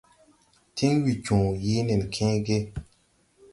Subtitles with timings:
[0.75, 2.57] Tin weejoo yee nen kęę ge.